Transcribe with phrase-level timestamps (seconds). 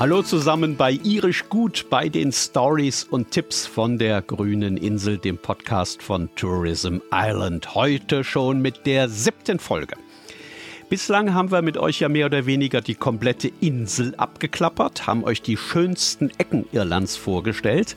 [0.00, 5.36] Hallo zusammen bei Irisch Gut bei den Stories und Tipps von der grünen Insel, dem
[5.36, 7.74] Podcast von Tourism Island.
[7.74, 9.96] Heute schon mit der siebten Folge.
[10.88, 15.42] Bislang haben wir mit euch ja mehr oder weniger die komplette Insel abgeklappert, haben euch
[15.42, 17.96] die schönsten Ecken Irlands vorgestellt.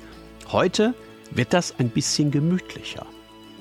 [0.51, 0.95] Heute
[1.29, 3.05] wird das ein bisschen gemütlicher,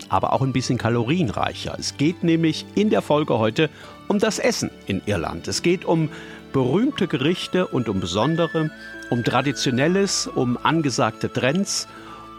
[0.08, 1.76] aber auch ein bisschen kalorienreicher.
[1.78, 3.68] Es geht nämlich in der Folge heute
[4.08, 5.46] um das Essen in Irland.
[5.46, 6.08] Es geht um
[6.52, 8.70] berühmte Gerichte und um besondere,
[9.10, 11.88] um traditionelles, um angesagte Trends,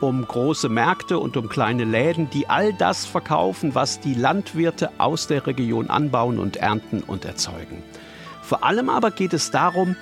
[0.02, 5.28] um große Märkte und um kleine Läden, die all das verkaufen, was die Landwirte aus
[5.28, 7.84] der Region anbauen und ernten und erzeugen.
[8.42, 9.96] Vor allem aber geht es darum,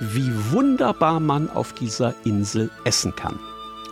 [0.00, 3.38] wie wunderbar man auf dieser Insel essen kann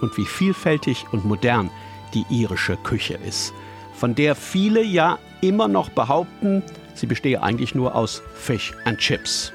[0.00, 1.70] und wie vielfältig und modern
[2.14, 3.52] die irische Küche ist,
[3.94, 6.62] von der viele ja immer noch behaupten,
[6.94, 9.52] sie bestehe eigentlich nur aus Fish and Chips.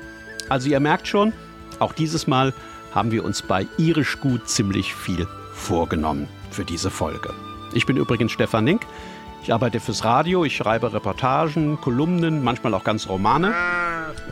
[0.52, 1.32] Also ihr merkt schon,
[1.80, 2.54] auch dieses Mal
[2.94, 7.34] haben wir uns bei Irisch Gut ziemlich viel vorgenommen für diese Folge.
[7.72, 8.86] Ich bin übrigens Stefan Nink.
[9.44, 13.54] Ich arbeite fürs Radio, ich schreibe Reportagen, Kolumnen, manchmal auch ganz Romane.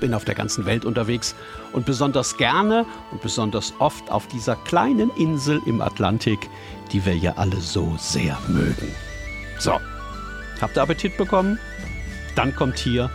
[0.02, 1.36] Bin auf der ganzen Welt unterwegs
[1.72, 6.50] und besonders gerne und besonders oft auf dieser kleinen Insel im Atlantik,
[6.92, 8.94] die wir ja alle so sehr mögen.
[9.58, 9.80] So,
[10.60, 11.58] habt ihr Appetit bekommen?
[12.36, 13.10] Dann kommt hier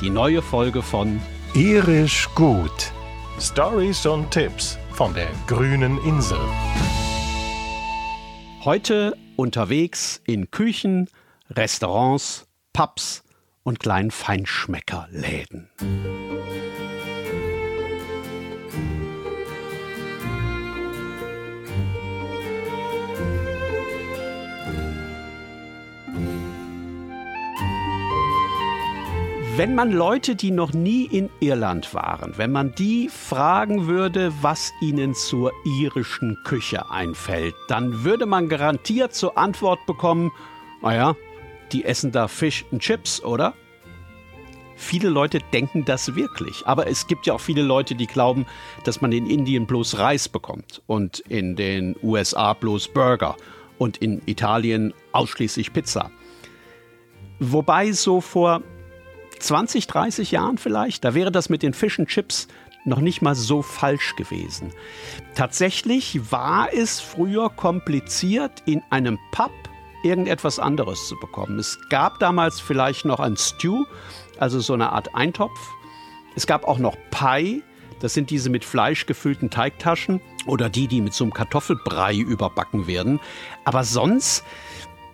[0.00, 1.20] die neue Folge von
[1.56, 2.92] Irisch gut.
[3.40, 6.36] Stories und Tipps von der grünen Insel.
[8.62, 11.08] Heute unterwegs in Küchen,
[11.48, 13.24] Restaurants, Pubs
[13.62, 15.70] und kleinen Feinschmeckerläden.
[29.56, 34.70] Wenn man Leute, die noch nie in Irland waren, wenn man die fragen würde, was
[34.82, 40.30] ihnen zur irischen Küche einfällt, dann würde man garantiert zur Antwort bekommen,
[40.82, 41.16] naja,
[41.72, 43.54] die essen da Fish and Chips, oder?
[44.76, 48.44] Viele Leute denken das wirklich, aber es gibt ja auch viele Leute, die glauben,
[48.84, 53.36] dass man in Indien bloß Reis bekommt und in den USA bloß Burger
[53.78, 56.10] und in Italien ausschließlich Pizza.
[57.38, 58.60] Wobei so vor
[59.38, 62.48] 20, 30 Jahren vielleicht, da wäre das mit den Fish and Chips
[62.84, 64.72] noch nicht mal so falsch gewesen.
[65.34, 69.50] Tatsächlich war es früher kompliziert, in einem Pub
[70.04, 71.58] irgendetwas anderes zu bekommen.
[71.58, 73.84] Es gab damals vielleicht noch ein Stew,
[74.38, 75.58] also so eine Art Eintopf.
[76.36, 77.62] Es gab auch noch Pie,
[78.00, 82.86] das sind diese mit Fleisch gefüllten Teigtaschen oder die, die mit so einem Kartoffelbrei überbacken
[82.86, 83.20] werden.
[83.64, 84.44] Aber sonst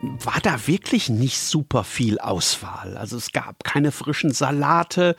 [0.03, 2.97] war da wirklich nicht super viel Auswahl.
[2.97, 5.17] Also es gab keine frischen Salate,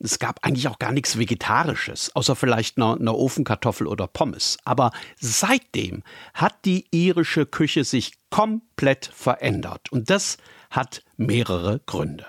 [0.00, 4.58] es gab eigentlich auch gar nichts Vegetarisches, außer vielleicht eine, eine Ofenkartoffel oder Pommes.
[4.64, 6.02] Aber seitdem
[6.34, 9.92] hat die irische Küche sich komplett verändert.
[9.92, 10.36] Und das
[10.70, 12.26] hat mehrere Gründe.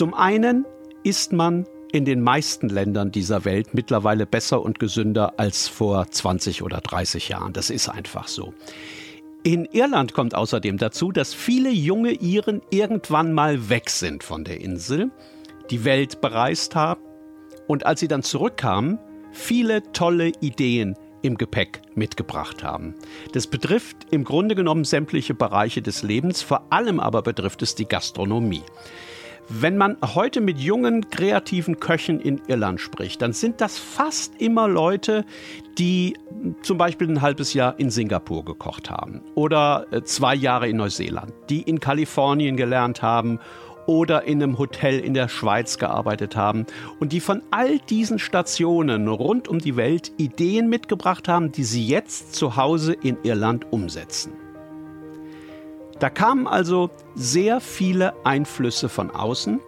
[0.00, 0.64] Zum einen
[1.02, 6.62] ist man in den meisten Ländern dieser Welt mittlerweile besser und gesünder als vor 20
[6.62, 7.52] oder 30 Jahren.
[7.52, 8.54] Das ist einfach so.
[9.42, 14.62] In Irland kommt außerdem dazu, dass viele junge Iren irgendwann mal weg sind von der
[14.62, 15.10] Insel,
[15.68, 17.02] die Welt bereist haben
[17.68, 18.98] und als sie dann zurückkamen,
[19.32, 22.94] viele tolle Ideen im Gepäck mitgebracht haben.
[23.34, 27.84] Das betrifft im Grunde genommen sämtliche Bereiche des Lebens, vor allem aber betrifft es die
[27.84, 28.62] Gastronomie.
[29.52, 34.68] Wenn man heute mit jungen, kreativen Köchen in Irland spricht, dann sind das fast immer
[34.68, 35.24] Leute,
[35.76, 36.14] die
[36.62, 41.32] zum Beispiel ein halbes Jahr in Singapur gekocht haben oder äh, zwei Jahre in Neuseeland,
[41.48, 43.40] die in Kalifornien gelernt haben
[43.86, 46.64] oder in einem Hotel in der Schweiz gearbeitet haben
[47.00, 51.84] und die von all diesen Stationen rund um die Welt Ideen mitgebracht haben, die sie
[51.84, 54.30] jetzt zu Hause in Irland umsetzen.
[56.00, 59.60] Da kamen also sehr viele Einflüsse von außen.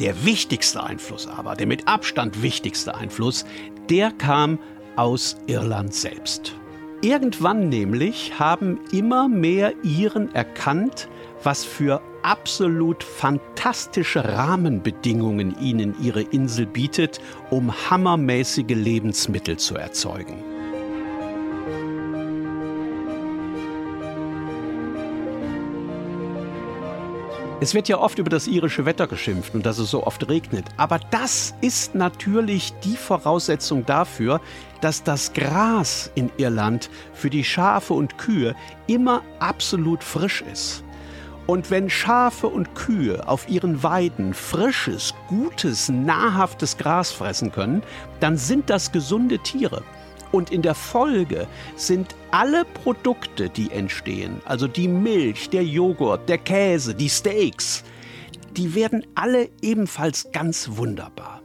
[0.00, 3.46] Der wichtigste Einfluss aber, der mit Abstand wichtigste Einfluss,
[3.88, 4.58] der kam
[4.96, 6.56] aus Irland selbst.
[7.00, 11.08] Irgendwann nämlich haben immer mehr Iren erkannt,
[11.44, 17.20] was für absolut fantastische Rahmenbedingungen ihnen ihre Insel bietet,
[17.50, 20.55] um hammermäßige Lebensmittel zu erzeugen.
[27.58, 30.66] Es wird ja oft über das irische Wetter geschimpft und dass es so oft regnet.
[30.76, 34.42] Aber das ist natürlich die Voraussetzung dafür,
[34.82, 38.54] dass das Gras in Irland für die Schafe und Kühe
[38.86, 40.84] immer absolut frisch ist.
[41.46, 47.82] Und wenn Schafe und Kühe auf ihren Weiden frisches, gutes, nahrhaftes Gras fressen können,
[48.20, 49.82] dann sind das gesunde Tiere.
[50.32, 51.46] Und in der Folge
[51.76, 57.84] sind alle Produkte, die entstehen, also die Milch, der Joghurt, der Käse, die Steaks,
[58.56, 61.42] die werden alle ebenfalls ganz wunderbar.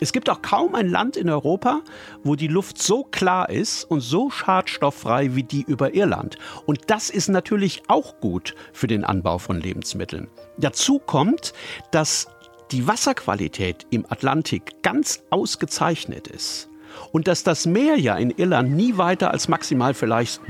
[0.00, 1.82] Es gibt auch kaum ein Land in Europa,
[2.22, 6.38] wo die Luft so klar ist und so schadstofffrei wie die über Irland.
[6.66, 10.28] Und das ist natürlich auch gut für den Anbau von Lebensmitteln.
[10.56, 11.52] Dazu kommt,
[11.90, 12.28] dass
[12.70, 16.68] die Wasserqualität im Atlantik ganz ausgezeichnet ist
[17.12, 20.40] und dass das Meer ja in Irland nie weiter als maximal vielleicht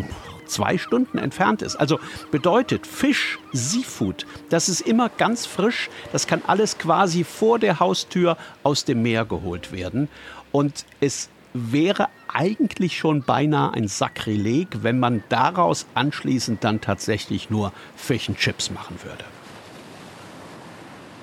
[0.47, 1.77] zwei Stunden entfernt ist.
[1.77, 2.01] Also
[2.31, 5.91] bedeutet Fisch, Seafood, das ist immer ganz frisch.
[6.13, 10.09] Das kann alles quasi vor der Haustür aus dem Meer geholt werden.
[10.51, 17.73] Und es wäre eigentlich schon beinahe ein Sakrileg, wenn man daraus anschließend dann tatsächlich nur
[17.97, 19.25] Fish and Chips machen würde.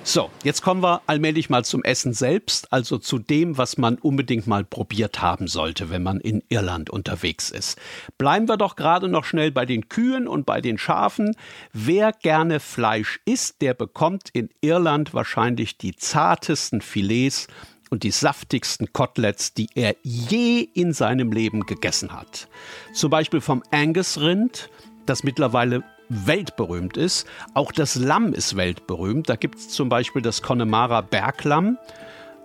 [0.07, 4.45] So, jetzt kommen wir allmählich mal zum Essen selbst, also zu dem, was man unbedingt
[4.45, 7.79] mal probiert haben sollte, wenn man in Irland unterwegs ist.
[8.19, 11.35] Bleiben wir doch gerade noch schnell bei den Kühen und bei den Schafen.
[11.73, 17.47] Wer gerne Fleisch isst, der bekommt in Irland wahrscheinlich die zartesten Filets
[17.89, 22.47] und die saftigsten Koteletts, die er je in seinem Leben gegessen hat.
[22.93, 24.69] Zum Beispiel vom Angus-Rind,
[25.07, 27.27] das mittlerweile weltberühmt ist.
[27.53, 29.29] Auch das Lamm ist weltberühmt.
[29.29, 31.77] Da gibt es zum Beispiel das Connemara Berglamm.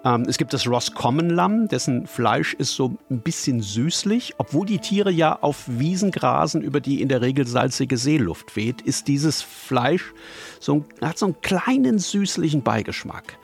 [0.05, 4.35] Ähm, es gibt das Roscommon Lamm, dessen Fleisch ist so ein bisschen süßlich.
[4.39, 8.81] Obwohl die Tiere ja auf Wiesen grasen, über die in der Regel salzige Seeluft weht,
[8.81, 10.13] ist dieses Fleisch
[10.59, 13.39] so, hat so einen kleinen süßlichen Beigeschmack.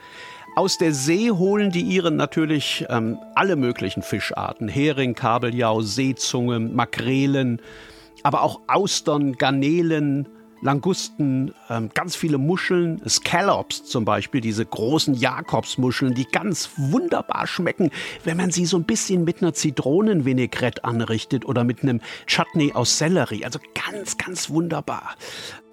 [0.56, 4.68] Aus der See holen die Iren natürlich ähm, alle möglichen Fischarten.
[4.68, 7.60] Hering, Kabeljau, Seezunge, Makrelen,
[8.26, 10.28] aber auch Austern, Garnelen,
[10.60, 17.90] Langusten, ähm, ganz viele Muscheln, Scallops zum Beispiel, diese großen Jakobsmuscheln, die ganz wunderbar schmecken,
[18.24, 22.98] wenn man sie so ein bisschen mit einer Zitronenvinaigrette anrichtet oder mit einem Chutney aus
[22.98, 23.44] Sellerie.
[23.44, 25.14] Also ganz, ganz wunderbar.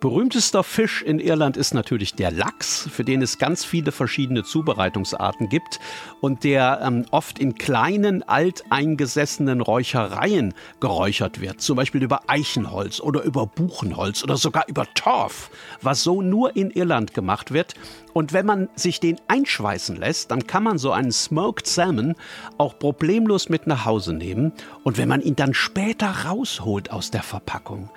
[0.03, 5.47] Berühmtester Fisch in Irland ist natürlich der Lachs, für den es ganz viele verschiedene Zubereitungsarten
[5.47, 5.79] gibt
[6.19, 13.23] und der ähm, oft in kleinen, alteingesessenen Räuchereien geräuchert wird, zum Beispiel über Eichenholz oder
[13.23, 15.50] über Buchenholz oder sogar über Torf,
[15.81, 17.73] was so nur in Irland gemacht wird.
[18.11, 22.15] Und wenn man sich den einschweißen lässt, dann kann man so einen Smoked Salmon
[22.57, 24.51] auch problemlos mit nach Hause nehmen.
[24.83, 27.89] Und wenn man ihn dann später rausholt aus der Verpackung,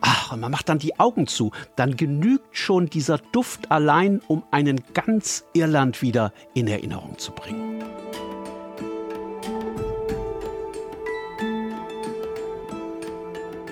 [0.00, 1.50] Ach, und man macht dann die Augen zu.
[1.76, 7.82] Dann genügt schon dieser Duft allein, um einen ganz Irland wieder in Erinnerung zu bringen.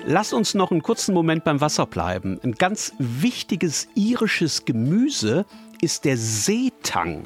[0.09, 2.39] Lass uns noch einen kurzen Moment beim Wasser bleiben.
[2.41, 5.45] Ein ganz wichtiges irisches Gemüse
[5.81, 7.25] ist der Seetang.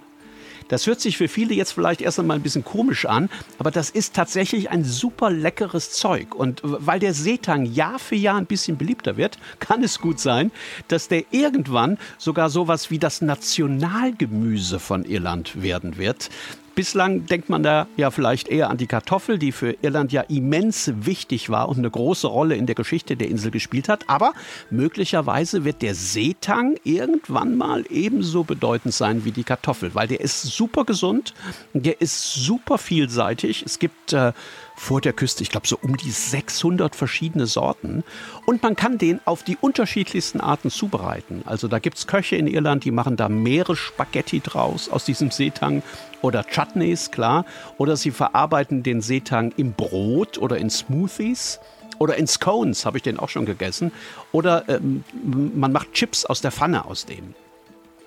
[0.71, 3.29] Das hört sich für viele jetzt vielleicht erst einmal ein bisschen komisch an,
[3.59, 6.33] aber das ist tatsächlich ein super leckeres Zeug.
[6.33, 10.49] Und weil der Seetang Jahr für Jahr ein bisschen beliebter wird, kann es gut sein,
[10.87, 16.29] dass der irgendwann sogar sowas wie das Nationalgemüse von Irland werden wird.
[16.73, 20.91] Bislang denkt man da ja vielleicht eher an die Kartoffel, die für Irland ja immens
[20.95, 24.07] wichtig war und eine große Rolle in der Geschichte der Insel gespielt hat.
[24.07, 24.33] Aber
[24.69, 30.43] möglicherweise wird der Seetang irgendwann mal ebenso bedeutend sein wie die Kartoffel, weil der ist
[30.43, 31.33] super gesund,
[31.73, 33.63] der ist super vielseitig.
[33.65, 34.31] Es gibt äh,
[34.81, 38.03] vor der Küste, ich glaube so um die 600 verschiedene Sorten.
[38.47, 41.43] Und man kann den auf die unterschiedlichsten Arten zubereiten.
[41.45, 45.83] Also da gibt es Köche in Irland, die machen da Meeresspaghetti draus aus diesem Seetang
[46.23, 47.45] oder Chutneys, klar.
[47.77, 51.59] Oder sie verarbeiten den Seetang im Brot oder in Smoothies.
[51.99, 53.91] Oder in Scones habe ich den auch schon gegessen.
[54.31, 57.35] Oder ähm, man macht Chips aus der Pfanne aus dem.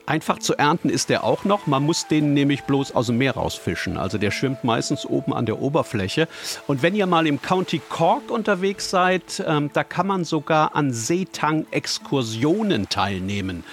[0.06, 1.66] Einfach zu ernten ist der auch noch.
[1.66, 3.96] Man muss den nämlich bloß aus dem Meer rausfischen.
[3.96, 6.28] Also der schwimmt meistens oben an der Oberfläche.
[6.66, 10.92] Und wenn ihr mal im County Cork unterwegs seid, ähm, da kann man sogar an
[10.92, 13.64] Seetang-Exkursionen teilnehmen.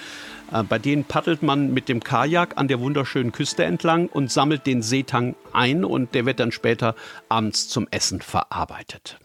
[0.52, 4.66] Äh, bei denen paddelt man mit dem Kajak an der wunderschönen Küste entlang und sammelt
[4.66, 6.94] den Seetang ein und der wird dann später
[7.28, 9.18] abends zum Essen verarbeitet.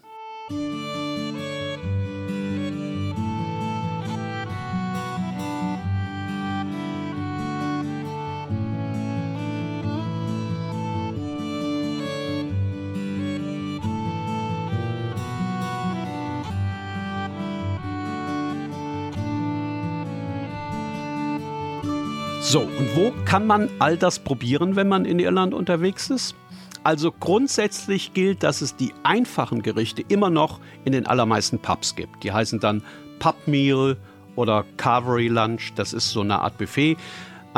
[22.50, 26.34] So, und wo kann man all das probieren, wenn man in Irland unterwegs ist?
[26.82, 32.24] Also grundsätzlich gilt, dass es die einfachen Gerichte immer noch in den allermeisten Pubs gibt.
[32.24, 32.82] Die heißen dann
[33.18, 33.98] Pub Meal
[34.34, 35.74] oder Carvery Lunch.
[35.74, 36.96] Das ist so eine Art Buffet.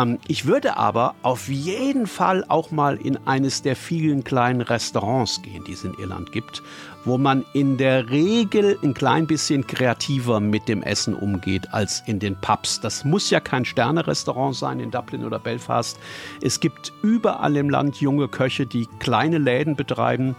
[0.00, 5.42] Ähm, ich würde aber auf jeden Fall auch mal in eines der vielen kleinen Restaurants
[5.42, 6.62] gehen, die es in Irland gibt,
[7.04, 12.18] wo man in der Regel ein klein bisschen kreativer mit dem Essen umgeht als in
[12.18, 12.80] den Pubs.
[12.80, 15.98] Das muss ja kein Sterne-Restaurant sein in Dublin oder Belfast.
[16.42, 20.36] Es gibt überall im Land junge Köche, die kleine Läden betreiben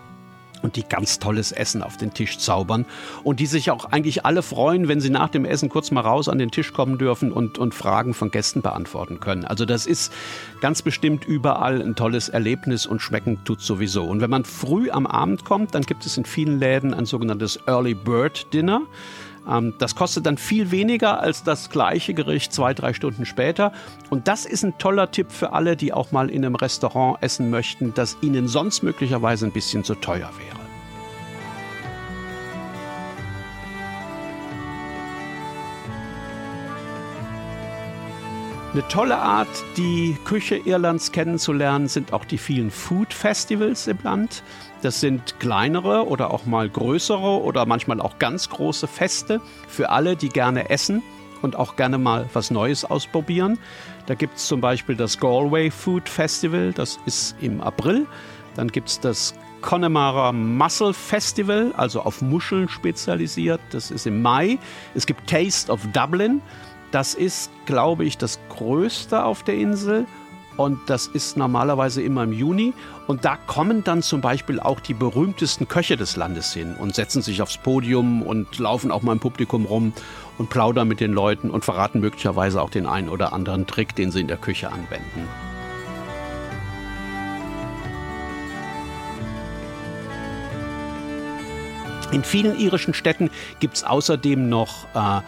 [0.62, 2.86] und die ganz tolles Essen auf den Tisch zaubern
[3.24, 6.30] und die sich auch eigentlich alle freuen, wenn sie nach dem Essen kurz mal raus
[6.30, 9.46] an den Tisch kommen dürfen und, und Fragen von Gästen beantworten können.
[9.46, 10.14] Also das ist
[10.62, 14.04] ganz bestimmt überall ein tolles Erlebnis und schmecken tut sowieso.
[14.04, 17.60] Und wenn man früh am Abend kommt, dann gibt es in vielen Läden ein sogenanntes
[17.68, 18.82] Early Bird Dinner.
[19.48, 23.72] Ähm, das kostet dann viel weniger als das gleiche Gericht zwei, drei Stunden später.
[24.10, 27.50] Und das ist ein toller Tipp für alle, die auch mal in einem Restaurant essen
[27.50, 30.61] möchten, das ihnen sonst möglicherweise ein bisschen zu teuer wäre.
[38.74, 44.44] Eine tolle Art, die Küche Irlands kennenzulernen, sind auch die vielen Food Festivals im Land.
[44.82, 50.16] Das sind kleinere oder auch mal größere oder manchmal auch ganz große Feste für alle,
[50.16, 51.04] die gerne essen
[51.42, 53.60] und auch gerne mal was Neues ausprobieren.
[54.06, 58.08] Da gibt es zum Beispiel das Galway Food Festival, das ist im April.
[58.56, 64.58] Dann gibt es das Connemara Mussel Festival, also auf Muscheln spezialisiert, das ist im Mai.
[64.96, 66.42] Es gibt Taste of Dublin.
[66.92, 70.06] Das ist, glaube ich, das größte auf der Insel.
[70.58, 72.74] Und das ist normalerweise immer im Juni.
[73.08, 77.22] Und da kommen dann zum Beispiel auch die berühmtesten Köche des Landes hin und setzen
[77.22, 79.94] sich aufs Podium und laufen auch mal im Publikum rum
[80.38, 84.12] und plaudern mit den Leuten und verraten möglicherweise auch den einen oder anderen Trick, den
[84.12, 85.28] sie in der Küche anwenden.
[92.12, 93.30] In vielen irischen Städten
[93.62, 95.22] gibt es außerdem noch äh,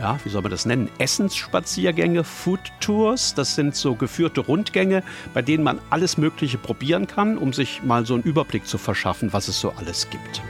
[0.00, 3.34] ja, wie soll man das nennen, Essensspaziergänge, Food Tours.
[3.34, 5.02] Das sind so geführte Rundgänge,
[5.34, 9.34] bei denen man alles Mögliche probieren kann, um sich mal so einen Überblick zu verschaffen,
[9.34, 10.42] was es so alles gibt.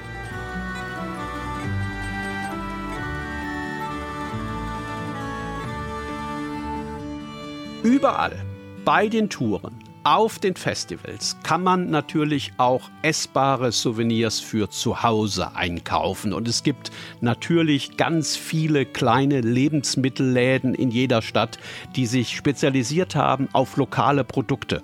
[7.82, 8.36] Überall
[8.84, 15.54] bei den Touren auf den Festivals kann man natürlich auch essbare Souvenirs für zu Hause
[15.54, 16.32] einkaufen.
[16.32, 16.90] Und es gibt
[17.20, 21.58] natürlich ganz viele kleine Lebensmittelläden in jeder Stadt,
[21.96, 24.82] die sich spezialisiert haben auf lokale Produkte.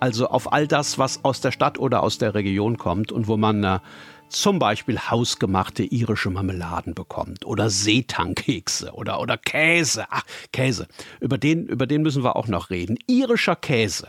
[0.00, 3.36] Also auf all das, was aus der Stadt oder aus der Region kommt und wo
[3.36, 3.78] man äh,
[4.28, 10.06] zum Beispiel hausgemachte irische Marmeladen bekommt oder Seetangkekse oder, oder Käse.
[10.10, 10.88] Ach, Käse.
[11.20, 12.98] Über den, über den müssen wir auch noch reden.
[13.06, 14.08] Irischer Käse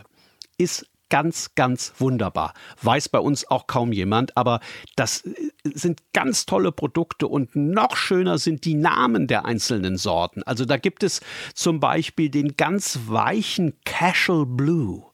[0.58, 2.54] ist ganz, ganz wunderbar.
[2.82, 4.60] Weiß bei uns auch kaum jemand, aber
[4.96, 5.24] das
[5.64, 10.42] sind ganz tolle Produkte und noch schöner sind die Namen der einzelnen Sorten.
[10.42, 11.20] Also da gibt es
[11.54, 15.04] zum Beispiel den ganz weichen Cashel Blue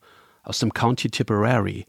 [0.43, 1.87] aus dem County Tipperary.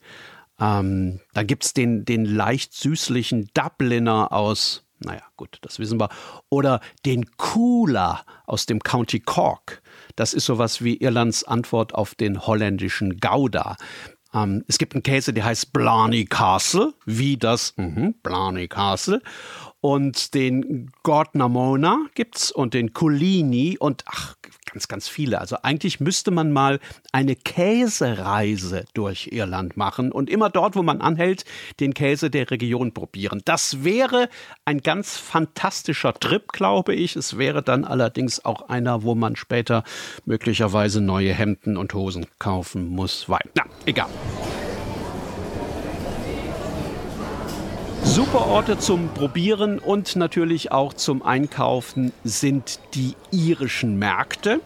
[0.60, 6.10] Ähm, dann gibt es den, den leicht süßlichen Dubliner aus naja, gut, das wissen wir.
[6.50, 9.82] Oder den Cooler aus dem County Cork.
[10.16, 13.78] Das ist sowas wie Irlands Antwort auf den holländischen Gouda.
[14.34, 19.22] Ähm, es gibt einen Käse, der heißt Blarney Castle, wie das mhm, Blarney Castle.
[19.82, 24.36] Und den Gordnamona gibt's und den Colini und ach,
[24.76, 25.40] ganz, ganz viele.
[25.40, 26.82] Also eigentlich müsste man mal
[27.14, 31.46] eine Käsereise durch Irland machen und immer dort, wo man anhält,
[31.80, 33.42] den Käse der Region probieren.
[33.46, 34.28] Das wäre
[34.66, 37.16] ein ganz fantastischer Trip, glaube ich.
[37.16, 39.86] Es wäre dann allerdings auch einer, wo man später
[40.26, 43.30] möglicherweise neue Hemden und Hosen kaufen muss.
[43.30, 44.10] Weil, na, egal.
[48.06, 54.62] Super Orte zum Probieren und natürlich auch zum Einkaufen sind die irischen Märkte.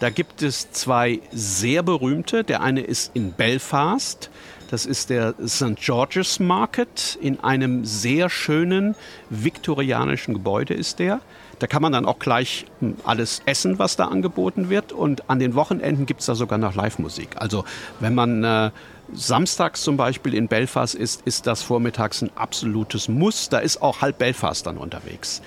[0.00, 2.44] Da gibt es zwei sehr berühmte.
[2.44, 4.30] Der eine ist in Belfast.
[4.70, 5.76] Das ist der St.
[5.76, 7.18] George's Market.
[7.20, 8.94] In einem sehr schönen
[9.30, 11.20] viktorianischen Gebäude ist der.
[11.58, 14.92] Da kann man dann auch gleich hm, alles essen, was da angeboten wird.
[14.92, 17.36] Und an den Wochenenden gibt es da sogar noch Live-Musik.
[17.36, 17.64] Also
[18.00, 18.70] wenn man äh,
[19.12, 23.48] samstags zum Beispiel in Belfast ist, ist das vormittags ein absolutes Muss.
[23.48, 25.42] Da ist auch halb Belfast dann unterwegs.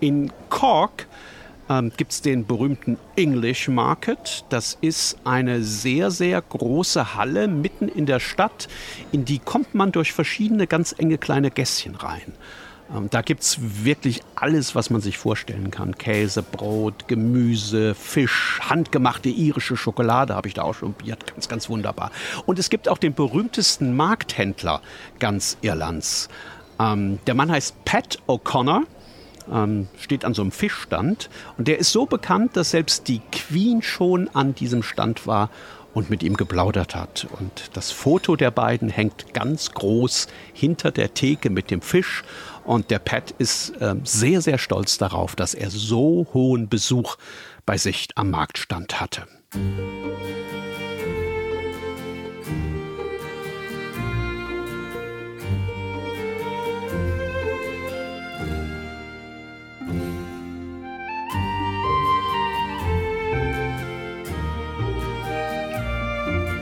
[0.00, 1.06] In Cork
[1.68, 4.44] ähm, gibt es den berühmten English Market.
[4.48, 8.68] Das ist eine sehr, sehr große Halle mitten in der Stadt.
[9.12, 12.32] In die kommt man durch verschiedene ganz enge kleine Gässchen rein.
[12.94, 15.96] Ähm, da gibt es wirklich alles, was man sich vorstellen kann.
[15.96, 21.26] Käse, Brot, Gemüse, Fisch, handgemachte irische Schokolade habe ich da auch schon probiert.
[21.26, 22.10] Ganz, ganz wunderbar.
[22.46, 24.80] Und es gibt auch den berühmtesten Markthändler
[25.18, 26.28] ganz Irlands.
[26.78, 28.82] Ähm, der Mann heißt Pat O'Connor.
[29.52, 33.82] Ähm, steht an so einem Fischstand und der ist so bekannt, dass selbst die Queen
[33.82, 35.50] schon an diesem Stand war
[35.94, 37.26] und mit ihm geplaudert hat.
[37.38, 42.22] Und das Foto der beiden hängt ganz groß hinter der Theke mit dem Fisch
[42.64, 47.16] und der Pat ist äh, sehr, sehr stolz darauf, dass er so hohen Besuch
[47.66, 49.26] bei sich am Marktstand hatte.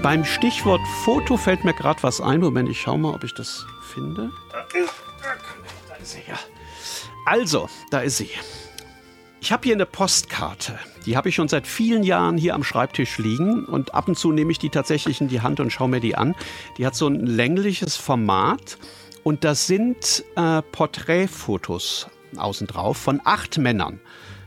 [0.02, 2.40] Beim Stichwort Foto fällt mir gerade was ein.
[2.40, 4.33] Moment, ich schaue mal, ob ich das finde.
[6.29, 6.38] Ja.
[7.26, 8.31] Also, da ist sie.
[9.40, 10.79] Ich habe hier eine Postkarte.
[11.07, 14.33] Die habe ich schon seit vielen Jahren hier am Schreibtisch liegen und ab und zu
[14.33, 16.35] nehme ich die tatsächlich in die Hand und schaue mir die an.
[16.76, 18.76] Die hat so ein längliches Format
[19.23, 24.00] und das sind äh, Porträtfotos außen drauf von acht Männern.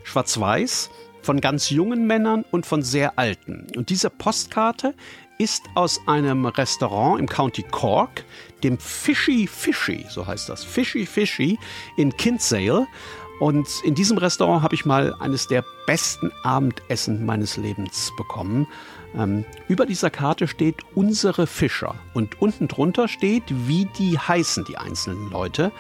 [0.04, 0.90] Schwarz-Weiß,
[1.22, 3.68] von ganz jungen Männern und von sehr alten.
[3.76, 4.94] Und diese Postkarte
[5.38, 8.24] ist aus einem Restaurant im County Cork,
[8.64, 11.58] dem Fishy Fishy, so heißt das, Fishy Fishy
[11.98, 12.88] in Kinsale.
[13.40, 18.68] Und in diesem Restaurant habe ich mal eines der besten Abendessen meines Lebens bekommen.
[19.16, 24.78] Ähm, über dieser Karte steht unsere Fischer und unten drunter steht, wie die heißen, die
[24.78, 25.72] einzelnen Leute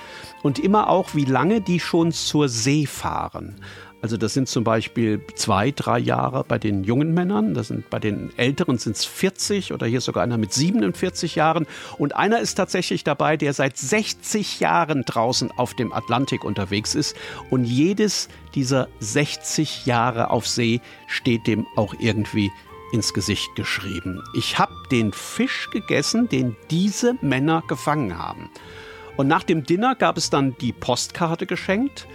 [0.41, 3.61] und immer auch, wie lange die schon zur See fahren.
[4.03, 7.99] Also das sind zum Beispiel zwei, drei Jahre bei den jungen Männern, das sind bei
[7.99, 11.65] den Älteren sind es 40 oder hier sogar einer mit 47 Jahren.
[11.97, 17.15] Und einer ist tatsächlich dabei, der seit 60 Jahren draußen auf dem Atlantik unterwegs ist.
[17.49, 22.51] Und jedes dieser 60 Jahre auf See steht dem auch irgendwie
[22.91, 24.21] ins Gesicht geschrieben.
[24.35, 28.49] Ich habe den Fisch gegessen, den diese Männer gefangen haben.
[29.15, 32.05] Und nach dem Dinner gab es dann die Postkarte geschenkt.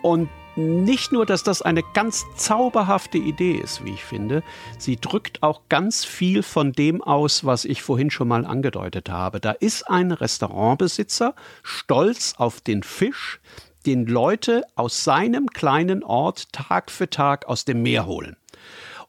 [0.00, 4.42] Und nicht nur, dass das eine ganz zauberhafte Idee ist, wie ich finde,
[4.78, 9.40] sie drückt auch ganz viel von dem aus, was ich vorhin schon mal angedeutet habe.
[9.40, 13.40] Da ist ein Restaurantbesitzer stolz auf den Fisch,
[13.86, 18.36] den Leute aus seinem kleinen Ort Tag für Tag aus dem Meer holen.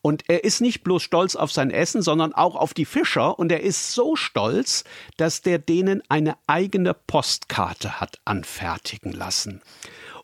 [0.01, 3.37] Und er ist nicht bloß stolz auf sein Essen, sondern auch auf die Fischer.
[3.37, 4.83] Und er ist so stolz,
[5.17, 9.61] dass der denen eine eigene Postkarte hat anfertigen lassen.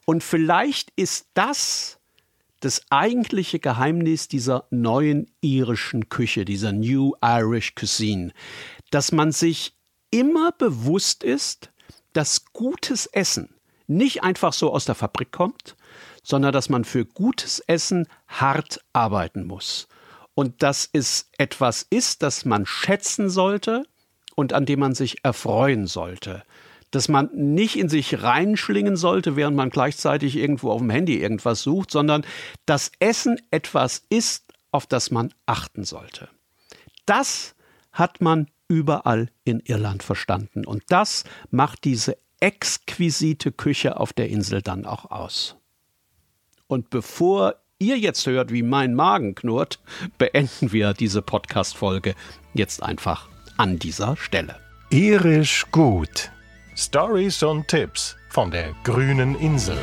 [0.10, 2.00] Und vielleicht ist das
[2.62, 8.32] das eigentliche Geheimnis dieser neuen irischen Küche, dieser New Irish Cuisine,
[8.90, 9.76] dass man sich
[10.10, 11.72] immer bewusst ist,
[12.14, 13.50] dass gutes Essen
[13.88, 15.76] nicht einfach so aus der Fabrik kommt,
[16.24, 19.90] sondern dass man für gutes Essen hart arbeiten muss.
[20.36, 23.84] Und dass es etwas ist, das man schätzen sollte
[24.36, 26.44] und an dem man sich erfreuen sollte
[26.92, 31.62] dass man nicht in sich reinschlingen sollte, während man gleichzeitig irgendwo auf dem Handy irgendwas
[31.62, 32.26] sucht, sondern
[32.66, 36.30] dass Essen etwas ist, auf das man achten sollte.
[37.06, 37.56] Das
[37.92, 44.62] hat man überall in Irland verstanden und das macht diese exquisite Küche auf der Insel
[44.62, 45.56] dann auch aus.
[46.68, 49.80] Und bevor ihr jetzt hört, wie mein Magen knurrt,
[50.18, 52.14] beenden wir diese Podcast-Folge
[52.54, 54.60] jetzt einfach an dieser Stelle.
[54.90, 56.32] Irisch gut
[56.80, 59.80] Stories und Tipps von der grünen Insel.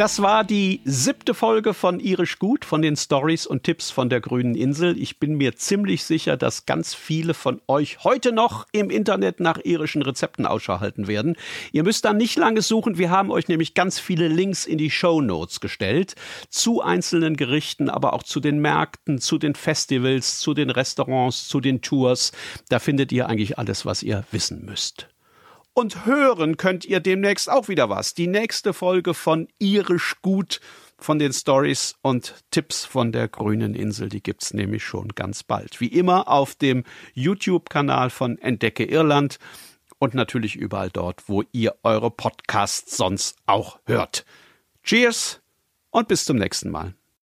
[0.00, 4.22] Das war die siebte Folge von Irisch Gut, von den Stories und Tipps von der
[4.22, 4.98] grünen Insel.
[4.98, 9.58] Ich bin mir ziemlich sicher, dass ganz viele von euch heute noch im Internet nach
[9.62, 11.36] irischen Rezepten Ausschau halten werden.
[11.72, 12.96] Ihr müsst dann nicht lange suchen.
[12.96, 16.14] Wir haben euch nämlich ganz viele Links in die Show Notes gestellt
[16.48, 21.60] zu einzelnen Gerichten, aber auch zu den Märkten, zu den Festivals, zu den Restaurants, zu
[21.60, 22.32] den Tours.
[22.70, 25.08] Da findet ihr eigentlich alles, was ihr wissen müsst.
[25.72, 28.14] Und hören könnt ihr demnächst auch wieder was.
[28.14, 30.60] Die nächste Folge von Irisch Gut
[30.98, 35.80] von den Stories und Tipps von der grünen Insel, die gibt's nämlich schon ganz bald.
[35.80, 39.38] Wie immer auf dem YouTube-Kanal von Entdecke Irland
[39.98, 44.24] und natürlich überall dort, wo ihr eure Podcasts sonst auch hört.
[44.82, 45.40] Cheers
[45.90, 46.94] und bis zum nächsten Mal.